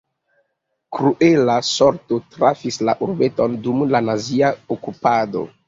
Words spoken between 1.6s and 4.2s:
sorto trafis la urbeton dum la